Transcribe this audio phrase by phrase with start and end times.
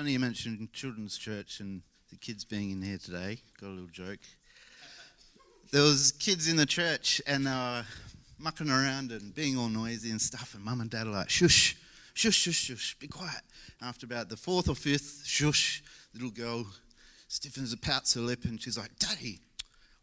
[0.00, 3.36] funny you mentioned children's church and the kids being in here today.
[3.60, 4.20] Got a little joke.
[5.72, 7.84] There was kids in the church and they were
[8.38, 10.54] mucking around and being all noisy and stuff.
[10.54, 11.76] And mum and dad are like, shush,
[12.14, 13.42] shush, shush, shush, be quiet.
[13.82, 15.82] After about the fourth or fifth shush,
[16.14, 16.64] little girl
[17.28, 19.40] stiffens and pouts her lip and she's like, Daddy,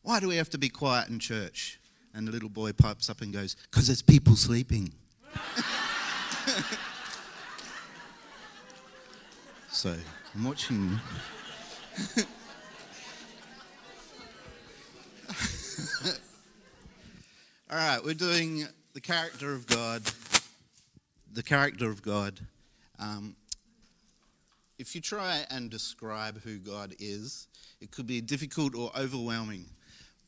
[0.04, 1.80] why do we have to be quiet in church?
[2.14, 4.94] And the little boy pipes up and goes, Because there's people sleeping.
[9.78, 9.96] so
[10.34, 11.00] I'm watching.
[17.70, 20.02] All right, we're doing the character of God.
[21.32, 22.40] The character of God.
[22.98, 23.36] Um,
[24.80, 27.48] if you try and describe who God is,
[27.80, 29.68] it could be difficult or overwhelming.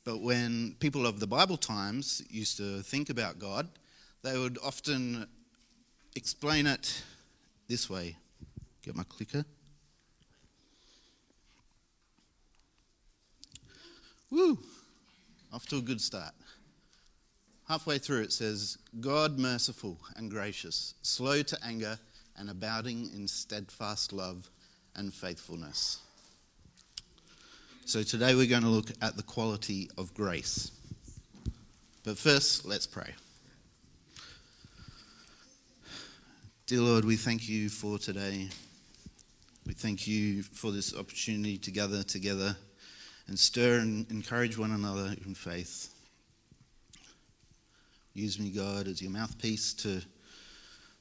[0.03, 3.67] But when people of the Bible times used to think about God,
[4.21, 5.27] they would often
[6.15, 7.01] explain it
[7.67, 8.15] this way.
[8.83, 9.45] Get my clicker.
[14.31, 14.59] Woo!
[15.51, 16.33] Off to a good start.
[17.67, 21.99] Halfway through it says, God merciful and gracious, slow to anger
[22.37, 24.49] and abounding in steadfast love
[24.95, 25.99] and faithfulness.
[27.85, 30.71] So today we're going to look at the quality of grace.
[32.03, 33.13] But first, let's pray.
[36.65, 38.49] Dear Lord, we thank you for today.
[39.69, 42.55] We thank you for this opportunity to gather together
[43.27, 45.93] and stir and encourage one another in faith.
[48.15, 50.01] Use me, God, as your mouthpiece to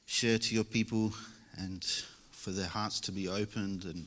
[0.05, 1.13] share to your people
[1.57, 1.83] and
[2.29, 4.05] for their hearts to be opened and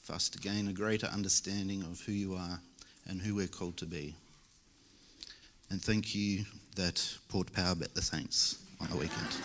[0.00, 2.58] for us to gain a greater understanding of who you are
[3.06, 4.16] and who we're called to be.
[5.70, 9.36] And thank you that Port Power bet the Saints on the weekend.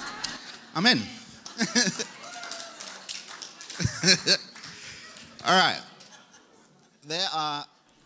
[0.75, 1.03] Amen.
[5.47, 5.79] All right.
[7.07, 7.65] There are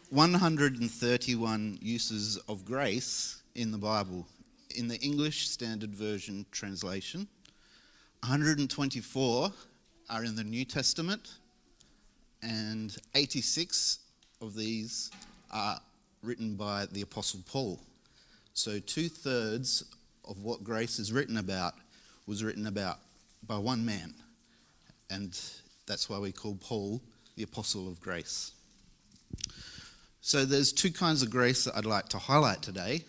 [0.09, 4.27] 131 uses of grace in the Bible.
[4.75, 7.29] In the English Standard Version translation,
[8.23, 9.53] 124
[10.09, 11.35] are in the New Testament,
[12.44, 13.99] and 86
[14.41, 15.09] of these
[15.49, 15.79] are
[16.22, 17.79] written by the Apostle Paul.
[18.53, 19.85] So, two thirds
[20.28, 21.75] of what grace is written about
[22.28, 22.97] was written about
[23.47, 24.13] by one man.
[25.09, 25.39] And
[25.85, 26.99] that's why we call Paul
[27.39, 28.51] the Apostle of Grace.
[30.19, 33.05] So there's two kinds of grace that I'd like to highlight today,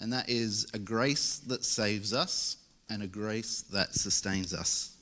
[0.00, 2.56] and that is a grace that saves us
[2.90, 4.96] and a grace that sustains us.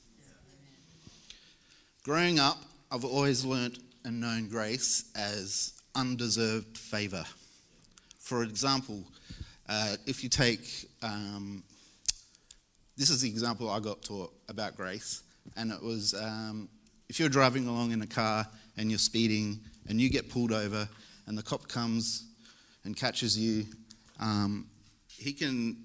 [2.03, 2.59] Growing up,
[2.91, 7.25] I've always learnt and known grace as undeserved favour.
[8.19, 9.03] For example,
[9.67, 11.63] uh, if you take um,
[12.95, 15.23] this is the example I got taught about grace,
[15.55, 16.69] and it was um,
[17.09, 18.45] if you're driving along in a car
[18.77, 20.87] and you're speeding and you get pulled over
[21.25, 22.25] and the cop comes
[22.83, 23.65] and catches you,
[24.19, 24.67] um,
[25.07, 25.77] he can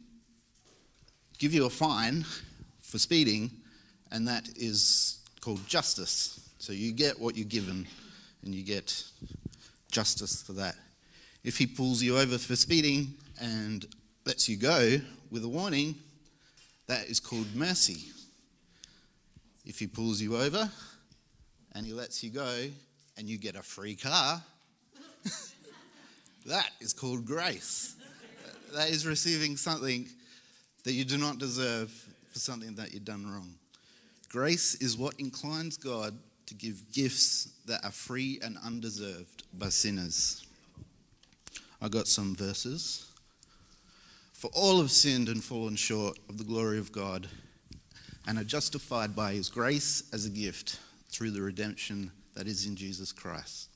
[1.39, 2.25] give you a fine
[2.81, 3.51] for speeding,
[4.11, 6.51] and that is called justice.
[6.59, 7.87] So you get what you're given,
[8.45, 9.03] and you get
[9.91, 10.75] justice for that.
[11.43, 13.85] If he pulls you over for speeding and
[14.25, 15.01] lets you go
[15.31, 15.97] with a warning,
[16.87, 18.11] that is called mercy.
[19.65, 20.71] If he pulls you over
[21.75, 22.67] and he lets you go
[23.17, 24.43] and you get a free car,
[26.47, 27.97] that is called grace.
[28.75, 30.09] That is receiving something
[30.85, 31.91] that you do not deserve
[32.33, 33.55] for something that you've done wrong.
[34.31, 36.15] Grace is what inclines God
[36.47, 40.47] to give gifts that are free and undeserved by sinners.
[41.81, 43.07] I got some verses.
[44.33, 47.29] For all have sinned and fallen short of the glory of God
[48.27, 50.79] and are justified by his grace as a gift
[51.13, 53.69] through the redemption that is in Jesus Christ.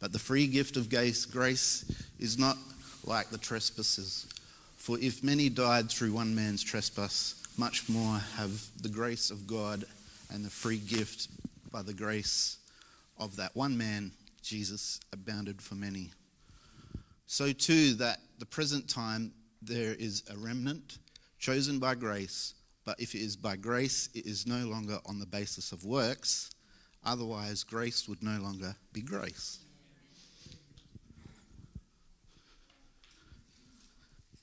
[0.00, 1.84] But the free gift of grace
[2.18, 2.56] is not
[3.04, 4.26] like the trespasses.
[4.76, 8.50] For if many died through one man's trespass, much more have
[8.82, 9.84] the grace of God
[10.32, 11.28] and the free gift
[11.70, 12.56] by the grace
[13.18, 14.12] of that one man,
[14.42, 16.10] Jesus, abounded for many.
[17.26, 19.32] So too, that the present time
[19.62, 20.98] there is a remnant
[21.38, 22.54] chosen by grace,
[22.84, 26.50] but if it is by grace, it is no longer on the basis of works.
[27.04, 29.60] Otherwise, grace would no longer be grace.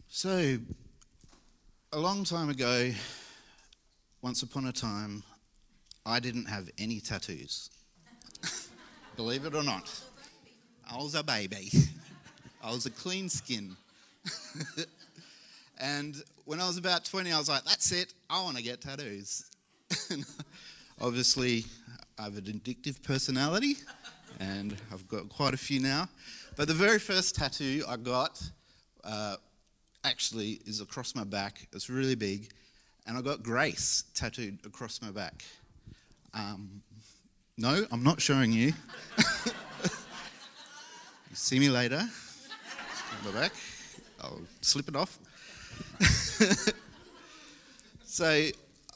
[0.08, 0.58] So,
[1.94, 2.92] a long time ago,
[4.22, 5.24] once upon a time,
[6.06, 7.70] I didn't have any tattoos.
[9.16, 9.90] Believe it or not.
[10.90, 11.72] I was a baby.
[12.64, 13.76] I was a clean skin.
[15.80, 18.80] And when I was about 20, I was like, that's it, I want to get
[18.80, 19.44] tattoos.
[21.02, 21.66] Obviously,
[22.18, 23.76] I have an addictive personality,
[24.40, 26.08] and I've got quite a few now.
[26.56, 28.42] But the very first tattoo I got
[29.04, 29.36] uh,
[30.06, 31.68] actually is across my back.
[31.74, 32.50] It's really big,
[33.06, 35.44] and I got Grace tattooed across my back.
[36.34, 36.82] Um,
[37.58, 38.72] no, I'm not showing you.
[39.18, 39.24] you
[41.34, 42.08] see me later.
[43.26, 43.52] My back.
[44.22, 45.20] I'll slip it off.
[48.06, 48.26] so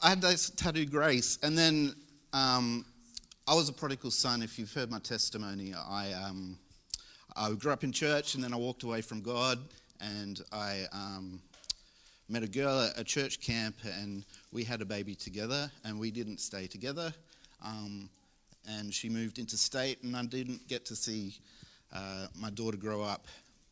[0.02, 1.94] I had this tattoo Grace, and then
[2.32, 2.84] um,
[3.46, 4.42] I was a prodigal son.
[4.42, 6.58] If you've heard my testimony, I, um,
[7.36, 9.58] I grew up in church, and then I walked away from God,
[10.00, 11.40] and I um,
[12.28, 16.10] met a girl at a church camp, and we had a baby together, and we
[16.10, 17.12] didn't stay together.
[17.64, 18.08] Um,
[18.68, 21.34] and she moved into state, and I didn't get to see
[21.92, 23.26] uh, my daughter grow up.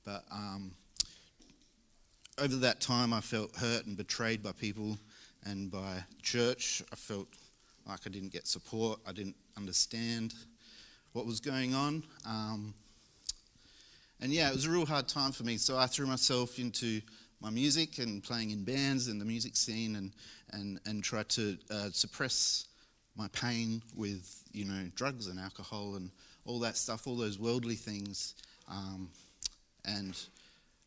[0.05, 0.73] But um,
[2.41, 4.99] over that time, I felt hurt and betrayed by people
[5.45, 6.83] and by church.
[6.91, 7.29] I felt
[7.87, 8.99] like I didn't get support.
[9.07, 10.35] I didn't understand
[11.13, 12.03] what was going on.
[12.27, 12.75] Um,
[14.21, 15.59] and yeah, it was a real hard time for me.
[15.59, 17.01] So I threw myself into
[17.41, 20.13] my music and playing in bands and the music scene and,
[20.53, 22.67] and, and tried to uh, suppress
[23.17, 26.11] my pain with, you know, drugs and alcohol and
[26.47, 28.35] all that stuff, all those worldly things.
[28.69, 29.11] Um,
[29.85, 30.19] and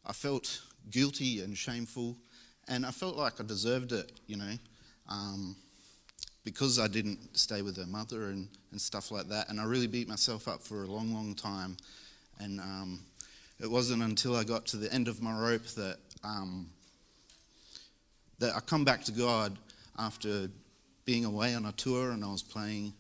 [0.06, 2.16] I felt guilty and shameful,
[2.68, 4.54] and I felt like I deserved it, you know,
[5.10, 5.56] um,
[6.44, 9.50] because I didn't stay with her mother and, and stuff like that.
[9.50, 11.78] And I really beat myself up for a long, long time.
[12.40, 13.00] And um,
[13.60, 16.68] it wasn't until I got to the end of my rope that um,
[18.40, 19.58] that I come back to God
[19.98, 20.50] after
[21.06, 22.94] being away on a tour and I was playing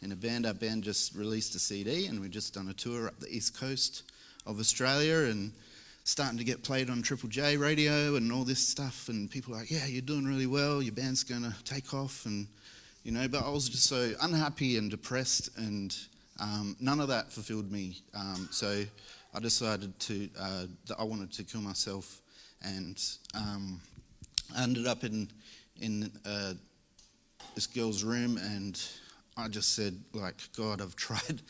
[0.00, 0.46] in a band.
[0.46, 3.58] Our band just released a CD and we'd just done a tour up the east
[3.58, 4.02] coast
[4.46, 5.52] of Australia and
[6.04, 9.08] starting to get played on Triple J radio and all this stuff.
[9.08, 10.82] And people are like, yeah, you're doing really well.
[10.82, 12.26] Your band's going to take off.
[12.26, 12.48] And,
[13.04, 15.96] you know, but I was just so unhappy and depressed and
[16.40, 17.98] um, none of that fulfilled me.
[18.14, 18.84] Um, so
[19.34, 22.20] I decided to, uh, that I wanted to kill myself.
[22.62, 23.00] And
[23.34, 23.80] um,
[24.56, 25.28] I ended up in,
[25.80, 26.54] in uh,
[27.54, 28.80] this girl's room and
[29.36, 31.42] I just said, like, God, I've tried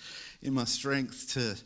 [0.43, 1.57] in my strength to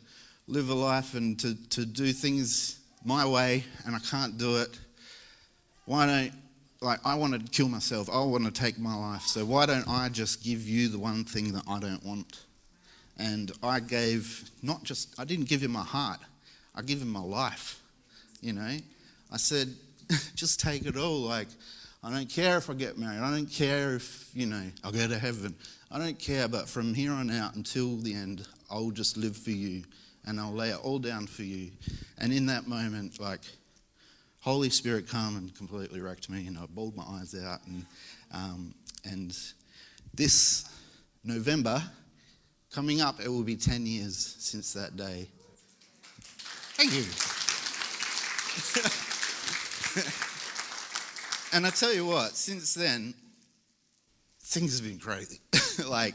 [0.48, 4.78] live a life and to, to do things my way and I can't do it.
[5.86, 6.32] Why don't,
[6.80, 8.08] like, I want to kill myself.
[8.10, 9.22] I want to take my life.
[9.22, 12.44] So why don't I just give you the one thing that I don't want?
[13.18, 16.20] And I gave, not just, I didn't give him my heart,
[16.74, 17.80] I gave him my life.
[18.40, 18.76] You know,
[19.32, 19.74] I said,
[20.34, 21.20] just take it all.
[21.20, 21.48] Like,
[22.04, 23.20] I don't care if I get married.
[23.20, 25.56] I don't care if, you know, I'll go to heaven.
[25.90, 29.50] I don't care, but from here on out until the end, I'll just live for
[29.50, 29.82] you
[30.26, 31.70] and I'll lay it all down for you.
[32.18, 33.40] And in that moment, like,
[34.40, 37.60] Holy Spirit come and completely wrecked me, and I bawled my eyes out.
[37.66, 37.86] And,
[38.32, 38.74] um,
[39.04, 39.36] and
[40.14, 40.68] this
[41.24, 41.82] November,
[42.70, 45.26] coming up, it will be 10 years since that day.
[46.78, 47.04] Thank you.
[51.56, 53.14] and I tell you what, since then,
[54.40, 55.40] things have been crazy.
[55.88, 56.14] like,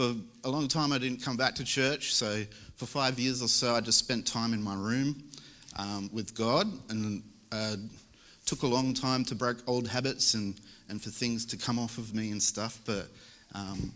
[0.00, 0.14] for
[0.44, 2.14] a long time, I didn't come back to church.
[2.14, 2.44] So,
[2.76, 5.22] for five years or so, I just spent time in my room
[5.78, 7.76] um, with God and uh,
[8.46, 11.98] took a long time to break old habits and, and for things to come off
[11.98, 12.80] of me and stuff.
[12.86, 13.08] But
[13.54, 13.92] um,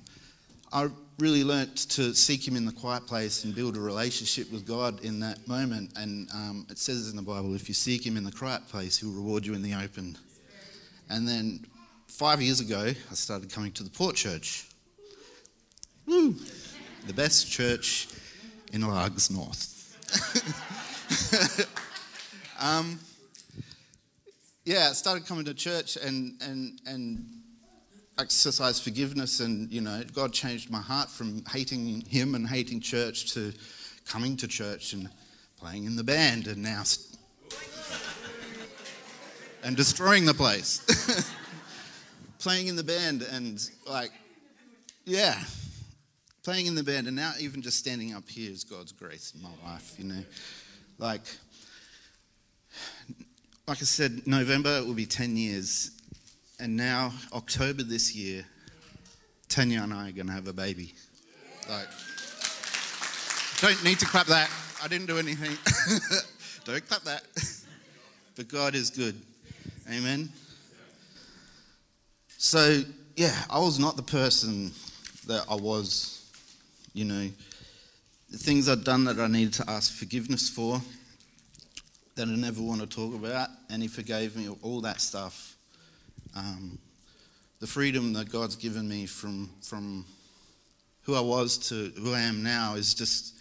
[0.74, 4.66] I really learnt to seek Him in the quiet place and build a relationship with
[4.66, 5.96] God in that moment.
[5.96, 8.98] And um, it says in the Bible, if you seek Him in the quiet place,
[8.98, 10.18] He'll reward you in the open.
[11.08, 11.64] And then
[12.08, 14.66] five years ago, I started coming to the Port Church.
[16.06, 16.34] Woo!
[17.06, 18.08] The best church
[18.72, 19.70] in Largs North.
[22.60, 22.98] um,
[24.64, 27.26] yeah, I started coming to church and, and, and
[28.18, 33.32] exercise forgiveness, and you know, God changed my heart from hating Him and hating church
[33.34, 33.52] to
[34.06, 35.08] coming to church and
[35.58, 36.82] playing in the band, and now
[39.64, 40.80] and destroying the place.
[42.38, 44.12] playing in the band and like,
[45.06, 45.42] yeah,
[46.44, 49.42] playing in the band, and now even just standing up here is God's grace in
[49.42, 50.22] my life, you know.
[50.98, 51.22] Like,
[53.66, 55.90] like I said, November will be 10 years,
[56.60, 58.44] and now October this year,
[59.48, 60.94] Tanya and I are going to have a baby.
[61.68, 61.88] Like,
[63.60, 64.50] don't need to clap that.
[64.82, 65.56] I didn't do anything.
[66.64, 67.22] don't clap that.
[68.36, 69.18] but God is good.
[69.90, 70.28] Amen.
[72.36, 72.82] So,
[73.16, 74.72] yeah, I was not the person
[75.26, 76.13] that I was
[76.94, 77.28] you know,
[78.30, 80.80] the things I'd done that I needed to ask forgiveness for.
[82.14, 85.56] that I never want to talk about, and He forgave me all that stuff.
[86.36, 86.78] Um,
[87.60, 90.04] the freedom that God's given me from from
[91.02, 93.34] who I was to who I am now is just,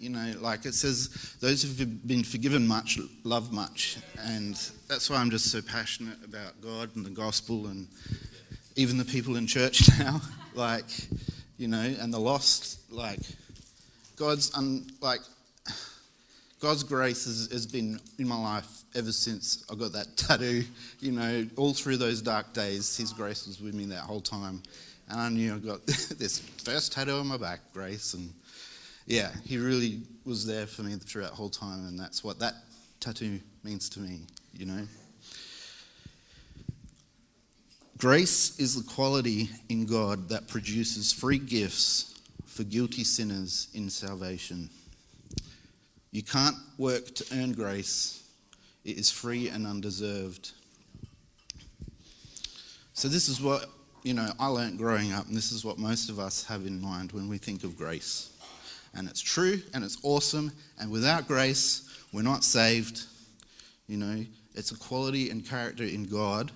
[0.00, 4.54] you know, like it says, those who've been forgiven much love much, and
[4.88, 7.86] that's why I'm just so passionate about God and the gospel and
[8.76, 10.20] even the people in church now,
[10.54, 10.88] like,
[11.58, 13.20] you know, and the lost, like,
[14.16, 15.20] God's un, like
[16.60, 20.64] God's grace has, has, been in my life ever since I got that tattoo.
[21.00, 24.62] You know, all through those dark days, His grace was with me that whole time.
[25.08, 28.14] And I knew I got this first tattoo on my back, grace.
[28.14, 28.32] And
[29.06, 31.86] yeah, He really was there for me throughout that whole time.
[31.86, 32.54] And that's what that
[32.98, 34.22] tattoo means to me,
[34.52, 34.86] you know.
[37.98, 42.14] Grace is the quality in God that produces free gifts
[42.46, 44.70] for guilty sinners in salvation.
[46.12, 48.22] You can't work to earn grace,
[48.84, 50.52] it is free and undeserved.
[52.92, 53.66] So, this is what,
[54.04, 56.80] you know, I learned growing up, and this is what most of us have in
[56.80, 58.30] mind when we think of grace.
[58.94, 63.02] And it's true and it's awesome, and without grace, we're not saved.
[63.88, 64.24] You know,
[64.54, 66.52] it's a quality and character in God,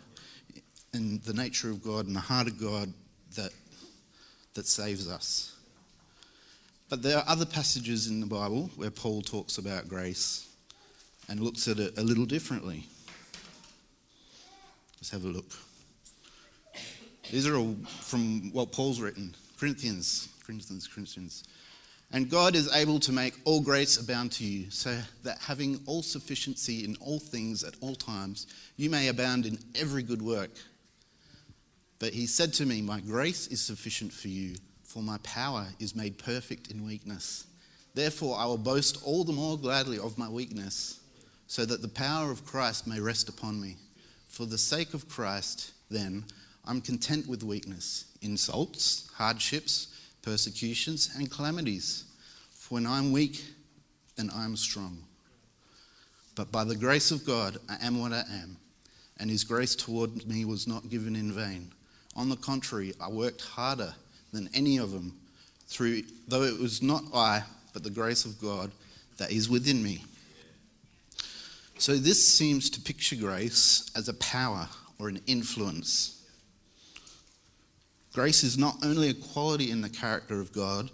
[0.94, 2.92] and the nature of God and the heart of God
[3.34, 3.50] that,
[4.52, 5.56] that saves us.
[6.90, 10.46] But there are other passages in the Bible where Paul talks about grace
[11.30, 12.84] and looks at it a little differently.
[14.98, 15.50] Let's have a look.
[17.30, 21.44] These are all from what Paul's written Corinthians, Corinthians, Corinthians.
[22.12, 26.02] And God is able to make all grace abound to you, so that having all
[26.02, 28.46] sufficiency in all things at all times,
[28.76, 30.50] you may abound in every good work.
[32.02, 34.56] But he said to me, My grace is sufficient for you
[34.92, 37.46] for my power is made perfect in weakness.
[37.94, 41.00] Therefore, I will boast all the more gladly of my weakness,
[41.46, 43.76] so that the power of Christ may rest upon me.
[44.28, 46.24] For the sake of Christ, then,
[46.66, 49.88] I'm content with weakness, insults, hardships,
[50.20, 52.04] persecutions, and calamities.
[52.50, 53.42] For when I'm weak,
[54.16, 54.98] then I'm strong.
[56.34, 58.58] But by the grace of God, I am what I am,
[59.18, 61.72] and His grace toward me was not given in vain.
[62.14, 63.94] On the contrary, I worked harder
[64.32, 65.18] than any of them,
[65.66, 67.42] through, though it was not I,
[67.72, 68.70] but the grace of God
[69.16, 70.04] that is within me.
[71.78, 76.22] So, this seems to picture grace as a power or an influence.
[78.12, 80.90] Grace is not only a quality in the character of God,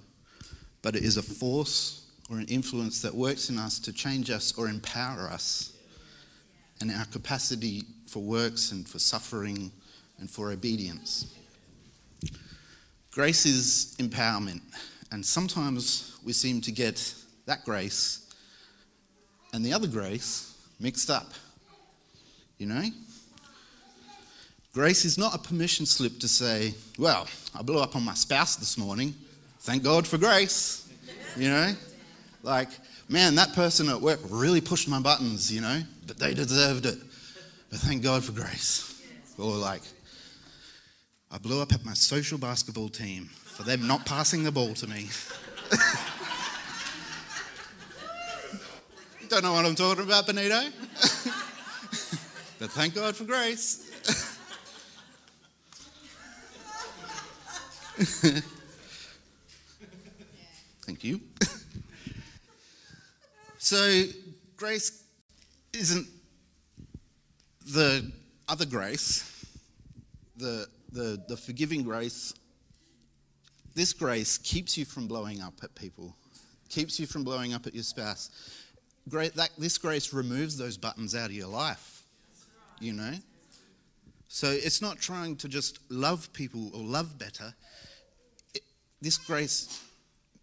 [0.82, 4.56] but it is a force or an influence that works in us to change us
[4.56, 5.72] or empower us
[6.80, 9.72] and our capacity for works and for suffering
[10.18, 11.34] and for obedience.
[13.10, 14.60] Grace is empowerment,
[15.10, 17.14] and sometimes we seem to get
[17.46, 18.28] that grace
[19.52, 21.32] and the other grace mixed up.
[22.58, 22.84] You know?
[24.74, 28.56] Grace is not a permission slip to say, well, I blew up on my spouse
[28.56, 29.14] this morning.
[29.60, 30.88] Thank God for grace.
[31.36, 31.72] You know?
[32.42, 32.68] Like,
[33.08, 36.98] man, that person at work really pushed my buttons, you know, but they deserved it.
[37.70, 39.02] But thank God for grace.
[39.38, 39.82] Or like,
[41.30, 44.86] I blew up at my social basketball team for them not passing the ball to
[44.86, 45.08] me.
[49.28, 50.54] Don't know what I'm talking about, Benito.
[52.58, 53.84] but thank God for grace.
[60.86, 61.20] thank you.
[63.58, 64.04] so,
[64.56, 65.02] grace
[65.74, 66.06] isn't
[67.66, 68.10] the
[68.48, 69.44] other grace,
[70.38, 72.34] the the, the forgiving grace,
[73.74, 76.16] this grace keeps you from blowing up at people,
[76.68, 78.30] keeps you from blowing up at your spouse.
[79.08, 82.02] Great, that, this grace removes those buttons out of your life,
[82.80, 83.14] you know?
[84.28, 87.54] So it's not trying to just love people or love better.
[88.54, 88.62] It,
[89.00, 89.82] this grace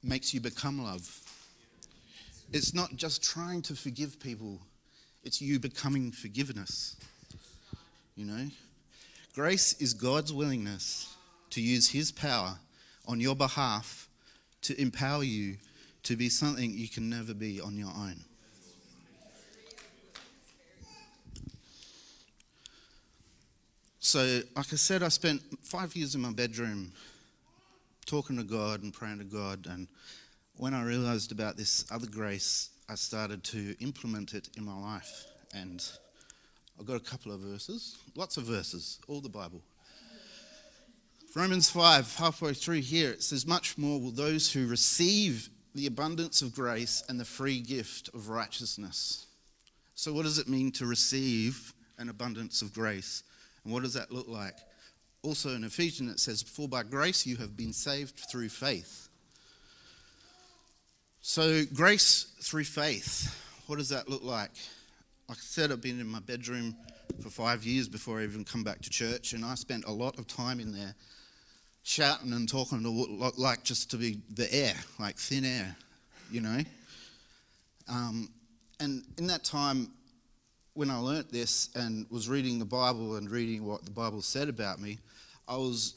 [0.01, 1.07] makes you become love.
[2.51, 4.59] It's not just trying to forgive people,
[5.23, 6.95] it's you becoming forgiveness.
[8.15, 8.47] You know?
[9.35, 11.13] Grace is God's willingness
[11.49, 12.57] to use His power
[13.05, 14.07] on your behalf
[14.61, 15.57] to empower you
[16.03, 18.15] to be something you can never be on your own.
[23.99, 26.93] So, like I said, I spent five years in my bedroom
[28.05, 29.67] talking to God and praying to God.
[29.69, 29.89] And
[30.55, 35.25] when I realized about this other grace, I started to implement it in my life.
[35.53, 35.85] And
[36.79, 39.61] I've got a couple of verses, lots of verses, all the Bible.
[41.35, 46.41] Romans 5, halfway through here, it says, Much more will those who receive the abundance
[46.41, 49.27] of grace and the free gift of righteousness.
[49.95, 53.23] So, what does it mean to receive an abundance of grace?
[53.63, 54.55] And what does that look like?
[55.23, 59.09] Also in Ephesians, it says, For by grace you have been saved through faith.
[61.21, 63.35] So, grace through faith,
[63.67, 64.51] what does that look like?
[65.27, 66.75] Like I said, I've been in my bedroom
[67.19, 70.19] for five years before I even come back to church, and I spent a lot
[70.19, 70.93] of time in there
[71.81, 75.75] shouting and talking to like just to be the air, like thin air,
[76.31, 76.59] you know.
[77.87, 78.29] Um,
[78.79, 79.89] and in that time,
[80.75, 84.47] when I learnt this and was reading the Bible and reading what the Bible said
[84.47, 84.99] about me,
[85.47, 85.95] I was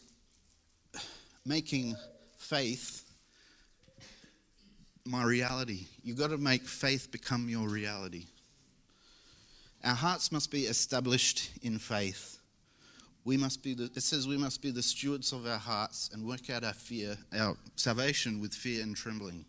[1.44, 1.96] making
[2.38, 3.04] faith
[5.04, 5.86] my reality.
[6.02, 8.26] You've got to make faith become your reality.
[9.84, 12.38] Our hearts must be established in faith.
[13.24, 16.26] We must be the, it says we must be the stewards of our hearts and
[16.26, 19.44] work out our fear, our salvation with fear and trembling.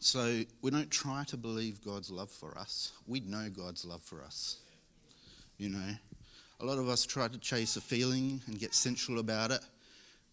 [0.00, 2.92] So we don't try to believe God's love for us.
[3.06, 4.58] We know God's love for us.
[5.56, 5.94] You know,
[6.60, 9.60] a lot of us try to chase a feeling and get sensual about it.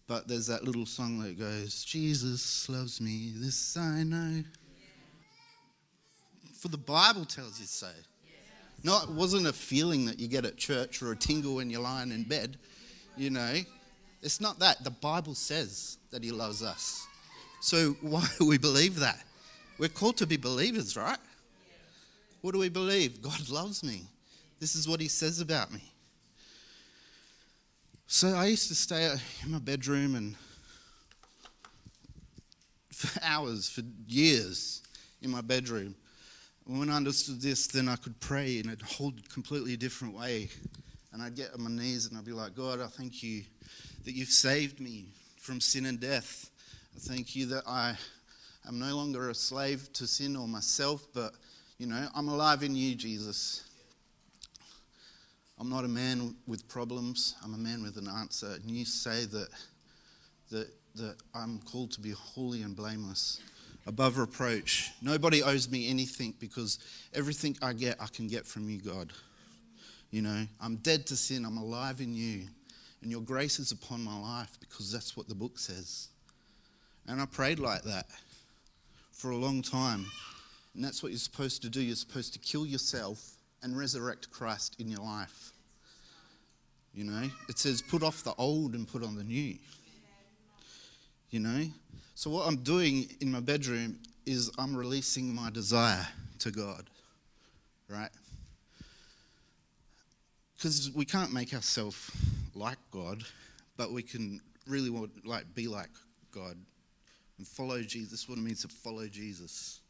[0.08, 4.42] But there's that little song that goes, Jesus loves me, this I know.
[6.62, 7.88] For the Bible tells you so.
[8.84, 11.80] No, it wasn't a feeling that you get at church or a tingle when you're
[11.80, 12.56] lying in bed.
[13.16, 13.54] You know,
[14.22, 14.84] it's not that.
[14.84, 17.04] The Bible says that He loves us.
[17.62, 19.24] So why do we believe that?
[19.76, 21.18] We're called to be believers, right?
[22.42, 23.20] What do we believe?
[23.20, 24.04] God loves me.
[24.60, 25.82] This is what He says about me.
[28.06, 30.36] So I used to stay in my bedroom and
[32.92, 34.82] for hours, for years
[35.22, 35.96] in my bedroom.
[36.66, 40.48] When I understood this, then I could pray in a whole completely different way.
[41.12, 43.42] And I'd get on my knees and I'd be like, God, I thank you
[44.04, 46.50] that you've saved me from sin and death.
[46.96, 47.96] I thank you that I
[48.66, 51.32] am no longer a slave to sin or myself, but,
[51.78, 53.64] you know, I'm alive in you, Jesus.
[55.58, 57.34] I'm not a man with problems.
[57.44, 58.54] I'm a man with an answer.
[58.54, 59.48] And you say that,
[60.50, 63.40] that, that I'm called to be holy and blameless,
[63.86, 64.90] above reproach.
[65.00, 66.78] Nobody owes me anything because
[67.14, 69.12] everything I get, I can get from you, God.
[70.10, 71.44] You know, I'm dead to sin.
[71.44, 72.46] I'm alive in you.
[73.00, 76.08] And your grace is upon my life because that's what the book says.
[77.08, 78.06] And I prayed like that
[79.10, 80.06] for a long time.
[80.74, 81.80] And that's what you're supposed to do.
[81.80, 85.52] You're supposed to kill yourself and resurrect Christ in your life.
[86.94, 89.56] You know, it says put off the old and put on the new.
[91.30, 91.64] You know,
[92.22, 96.06] so what I'm doing in my bedroom is I'm releasing my desire
[96.38, 96.88] to God,
[97.88, 98.10] right?
[100.54, 102.12] Because we can't make ourselves
[102.54, 103.24] like God,
[103.76, 105.90] but we can really want like be like
[106.30, 106.56] God
[107.38, 108.28] and follow Jesus.
[108.28, 109.80] What it means to follow Jesus.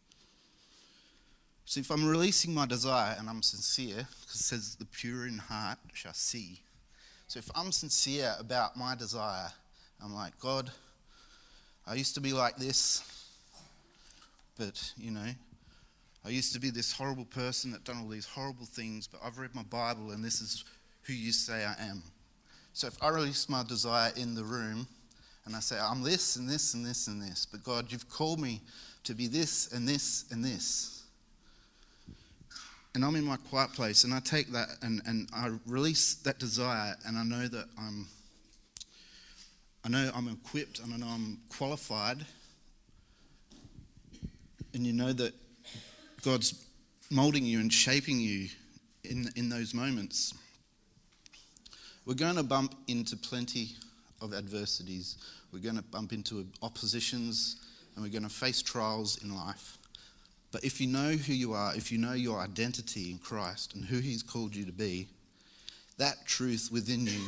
[1.66, 5.36] So if I'm releasing my desire and I'm sincere, because it says the pure in
[5.36, 6.62] heart shall see.
[7.26, 9.50] So if I'm sincere about my desire,
[10.02, 10.70] I'm like, God,
[11.86, 13.28] I used to be like this,
[14.58, 15.28] but you know,
[16.24, 19.38] I used to be this horrible person that done all these horrible things, but I've
[19.38, 20.64] read my Bible and this is
[21.02, 22.02] who you say I am.
[22.72, 24.86] So if I release my desire in the room
[25.44, 28.40] and I say, I'm this and this and this and this, but God, you've called
[28.40, 28.60] me
[29.04, 31.02] to be this and this and this
[32.94, 36.38] and I'm in my quiet place and I take that and, and I release that
[36.38, 38.06] desire and I know that I'm
[39.84, 42.24] I know I'm equipped and I know I'm qualified
[44.74, 45.34] and you know that
[46.22, 46.66] God's
[47.10, 48.48] molding you and shaping you
[49.04, 50.34] in, in those moments.
[52.06, 53.70] We're going to bump into plenty
[54.20, 55.18] of adversities.
[55.52, 57.56] We're going to bump into oppositions
[57.94, 59.78] and we're going to face trials in life.
[60.52, 63.84] But if you know who you are, if you know your identity in Christ and
[63.84, 65.08] who He's called you to be,
[65.98, 67.20] that truth within you,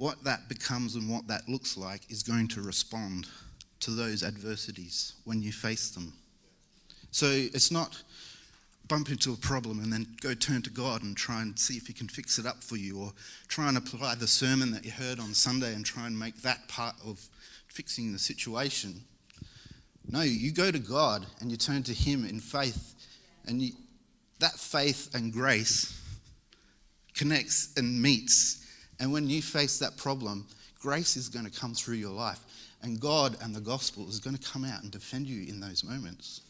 [0.00, 3.26] what that becomes and what that looks like, is going to respond
[3.80, 6.10] to those adversities when you face them.
[7.10, 8.02] So it's not
[8.88, 11.86] bump into a problem and then go turn to God and try and see if
[11.86, 13.12] He can fix it up for you, or
[13.46, 16.66] try and apply the sermon that you heard on Sunday and try and make that
[16.66, 17.20] part of
[17.68, 19.02] fixing the situation.
[20.10, 22.94] No, you go to God and you turn to Him in faith,
[23.46, 23.72] and you,
[24.38, 25.94] that faith and grace
[27.14, 28.59] connects and meets.
[29.00, 30.46] And when you face that problem,
[30.78, 32.40] grace is going to come through your life,
[32.82, 35.82] and God and the gospel is going to come out and defend you in those
[35.82, 36.42] moments.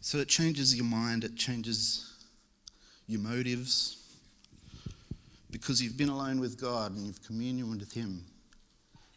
[0.00, 2.10] So it changes your mind, it changes
[3.06, 3.98] your motives
[5.50, 8.24] because you've been alone with God and you've communion with Him.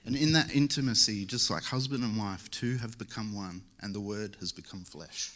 [0.05, 3.99] And in that intimacy, just like husband and wife, two have become one, and the
[3.99, 5.31] Word has become flesh.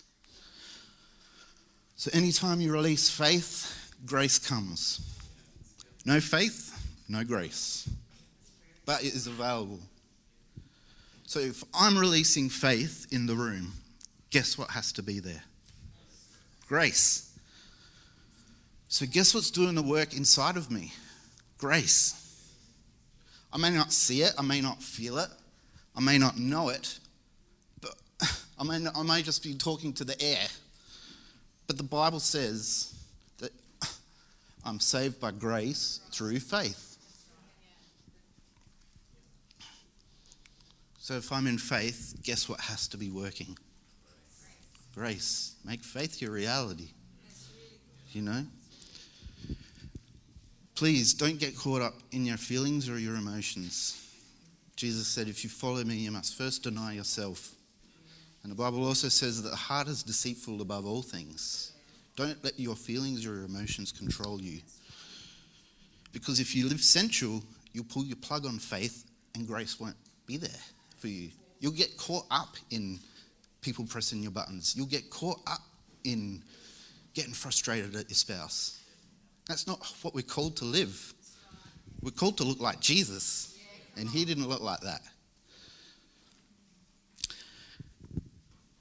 [1.95, 5.01] So anytime you release faith, grace comes.
[6.05, 6.71] No faith,
[7.07, 7.89] no grace.
[8.85, 9.79] But it is available.
[11.25, 13.73] So if I'm releasing faith in the room,
[14.29, 15.43] guess what has to be there?
[16.67, 17.31] Grace.
[18.87, 20.93] So, guess what's doing the work inside of me?
[21.57, 22.24] Grace.
[23.55, 25.29] I may not see it, I may not feel it,
[25.95, 26.99] I may not know it,
[27.79, 27.95] but
[28.59, 30.45] I may, I may just be talking to the air.
[31.65, 32.93] But the Bible says
[33.37, 33.53] that
[34.65, 36.97] I'm saved by grace through faith.
[40.99, 43.57] So if I'm in faith, guess what has to be working?
[44.93, 45.55] Grace.
[45.63, 46.89] Make faith your reality.
[48.11, 48.43] You know?
[50.75, 54.01] Please don't get caught up in your feelings or your emotions.
[54.75, 57.55] Jesus said, if you follow me, you must first deny yourself.
[58.43, 61.71] And the Bible also says that the heart is deceitful above all things.
[62.17, 64.59] Don't let your feelings or your emotions control you.
[66.11, 69.95] Because if you live sensual, you'll pull your plug on faith and grace won't
[70.27, 70.49] be there
[70.97, 71.29] for you.
[71.61, 72.99] You'll get caught up in
[73.61, 74.75] people pressing your buttons.
[74.75, 75.61] You'll get caught up
[76.03, 76.43] in
[77.13, 78.81] getting frustrated at your spouse.
[79.47, 81.13] That's not what we're called to live.
[82.01, 83.57] We're called to look like Jesus,
[83.95, 85.01] and he didn't look like that.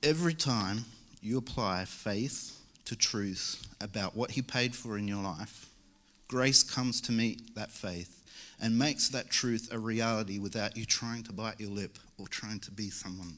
[0.03, 0.85] Every time
[1.20, 5.70] you apply faith to truth about what he paid for in your life,
[6.29, 8.22] grace comes to meet that faith
[8.61, 12.61] and makes that truth a reality without you trying to bite your lip or trying
[12.61, 13.37] to be someone.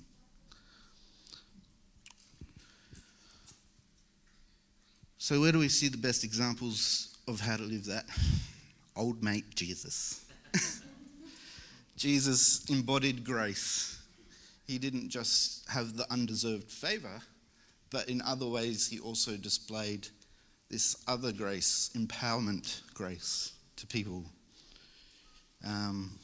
[5.18, 8.04] So, where do we see the best examples of how to live that?
[8.94, 10.24] Old mate Jesus.
[11.96, 14.00] Jesus embodied grace.
[14.68, 17.20] He didn't just have the undeserved favor,
[17.90, 20.06] but in other ways, he also displayed
[20.70, 24.24] this other grace, empowerment grace to people.
[25.66, 26.18] Um,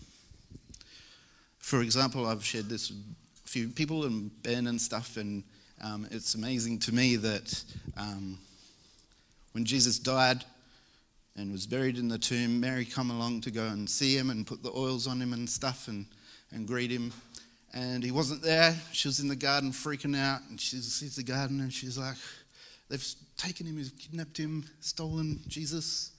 [1.59, 3.01] for example, I've shared this with
[3.45, 5.43] a few people and Ben and stuff, and
[5.83, 7.65] um, it's amazing to me that
[7.97, 8.39] um,
[9.51, 10.45] when Jesus died
[11.37, 14.47] and was buried in the tomb, Mary come along to go and see him and
[14.47, 16.07] put the oils on him and stuff and,
[16.53, 17.13] and greet him.
[17.75, 18.77] And he wasn't there.
[18.93, 22.17] She was in the garden freaking out, and she sees the garden and she's like,
[22.91, 26.13] They've taken him, he's kidnapped him, stolen Jesus.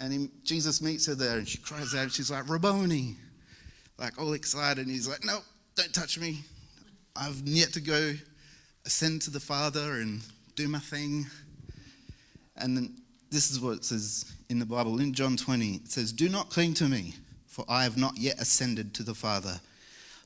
[0.00, 2.10] And he, Jesus meets her there and she cries out.
[2.10, 3.16] She's like, Rabboni,
[3.96, 4.86] like all excited.
[4.86, 5.38] And he's like, No,
[5.76, 6.40] don't touch me.
[7.14, 8.14] I've yet to go
[8.84, 10.20] ascend to the Father and
[10.56, 11.26] do my thing.
[12.56, 12.96] And then
[13.34, 15.74] this is what it says in the Bible in John 20.
[15.74, 17.14] It says, Do not cling to me,
[17.48, 19.60] for I have not yet ascended to the Father.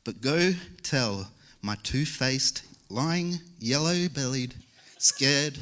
[0.05, 1.31] But go tell
[1.63, 4.55] my two faced, lying, yellow bellied,
[4.99, 5.59] scared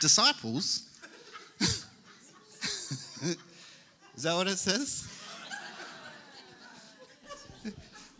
[0.00, 0.88] disciples.
[1.60, 1.76] Is
[4.24, 5.06] that what it says?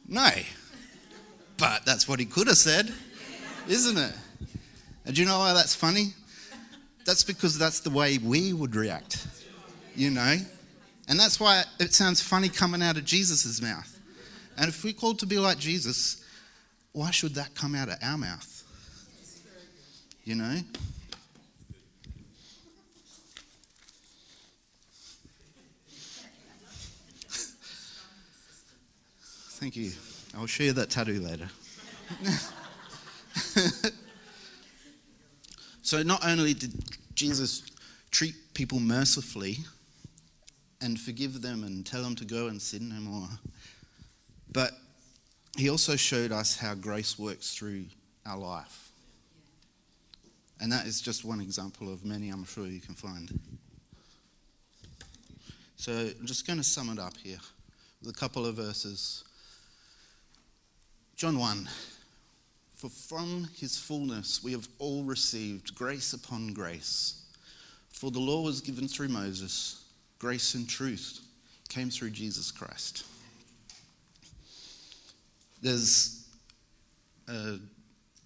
[0.06, 0.30] No.
[1.56, 2.92] But that's what he could have said,
[3.66, 4.14] isn't it?
[5.04, 6.14] And do you know why that's funny?
[7.04, 9.26] That's because that's the way we would react,
[9.94, 10.36] you know?
[11.08, 13.98] And that's why it sounds funny coming out of Jesus' mouth.
[14.56, 16.24] And if we're called to be like Jesus,
[16.92, 18.48] why should that come out of our mouth?
[20.24, 20.54] You know?
[29.58, 29.90] Thank you.
[30.36, 31.48] I'll show you that tattoo later.
[35.92, 36.72] so, not only did
[37.14, 37.62] Jesus
[38.10, 39.58] treat people mercifully
[40.80, 43.28] and forgive them and tell them to go and sin no more,
[44.50, 44.70] but
[45.58, 47.84] he also showed us how grace works through
[48.24, 48.88] our life.
[50.62, 53.38] And that is just one example of many I'm sure you can find.
[55.76, 57.40] So I'm just going to sum it up here
[58.00, 59.24] with a couple of verses.
[61.16, 61.68] John 1
[62.82, 67.22] For from his fullness we have all received grace upon grace.
[67.90, 69.84] For the law was given through Moses,
[70.18, 71.20] grace and truth
[71.68, 73.04] came through Jesus Christ.
[75.62, 76.26] There's
[77.28, 77.58] a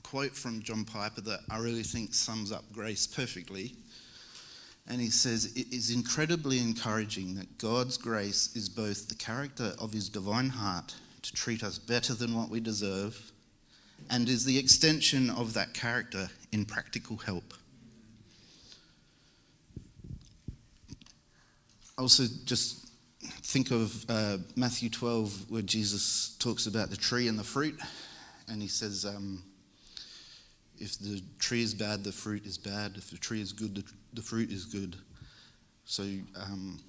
[0.02, 3.74] quote from John Piper that I really think sums up grace perfectly.
[4.88, 9.92] And he says, It is incredibly encouraging that God's grace is both the character of
[9.92, 13.32] his divine heart to treat us better than what we deserve
[14.10, 17.54] and is the extension of that character in practical help.
[21.98, 22.88] also just
[23.20, 27.78] think of uh, Matthew 12, where Jesus talks about the tree and the fruit,
[28.48, 29.42] and he says, um,
[30.78, 32.92] if the tree is bad, the fruit is bad.
[32.96, 34.96] If the tree is good, the, the fruit is good.
[35.86, 36.80] So um,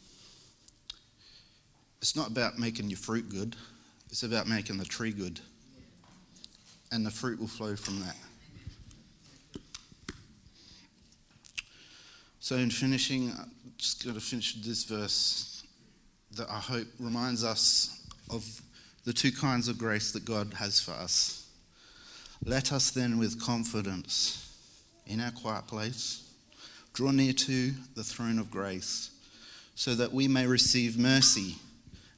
[2.01, 3.55] it's not about making your fruit good,
[4.09, 5.39] it's about making the tree good.
[6.91, 8.15] And the fruit will flow from that.
[12.39, 15.65] So, in finishing, I'm just going to finish this verse
[16.31, 18.61] that I hope reminds us of
[19.03, 21.47] the two kinds of grace that God has for us.
[22.45, 24.55] Let us then, with confidence,
[25.05, 26.29] in our quiet place,
[26.93, 29.11] draw near to the throne of grace,
[29.75, 31.55] so that we may receive mercy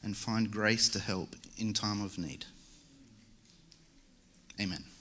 [0.03, 2.45] and find grace to help in time of need.
[4.61, 4.98] Amen.